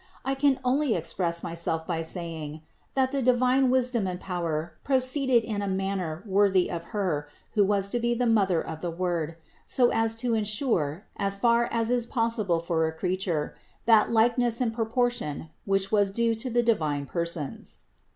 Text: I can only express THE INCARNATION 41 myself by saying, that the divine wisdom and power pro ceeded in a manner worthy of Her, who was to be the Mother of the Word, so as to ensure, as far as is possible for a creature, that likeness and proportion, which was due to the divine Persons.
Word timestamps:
I 0.25 0.33
can 0.33 0.59
only 0.65 0.95
express 0.95 1.41
THE 1.41 1.47
INCARNATION 1.49 1.63
41 1.63 1.77
myself 1.77 1.87
by 1.87 2.01
saying, 2.01 2.61
that 2.95 3.11
the 3.11 3.21
divine 3.21 3.69
wisdom 3.69 4.07
and 4.07 4.19
power 4.19 4.73
pro 4.83 4.97
ceeded 4.97 5.43
in 5.43 5.61
a 5.61 5.67
manner 5.67 6.23
worthy 6.25 6.71
of 6.71 6.85
Her, 6.85 7.27
who 7.53 7.63
was 7.63 7.91
to 7.91 7.99
be 7.99 8.15
the 8.15 8.25
Mother 8.25 8.65
of 8.65 8.81
the 8.81 8.89
Word, 8.89 9.35
so 9.67 9.91
as 9.91 10.15
to 10.15 10.33
ensure, 10.33 11.05
as 11.17 11.37
far 11.37 11.65
as 11.71 11.91
is 11.91 12.07
possible 12.07 12.59
for 12.59 12.87
a 12.87 12.91
creature, 12.91 13.53
that 13.85 14.09
likeness 14.09 14.59
and 14.59 14.73
proportion, 14.73 15.51
which 15.65 15.91
was 15.91 16.09
due 16.09 16.33
to 16.33 16.49
the 16.49 16.63
divine 16.63 17.05
Persons. 17.05 17.81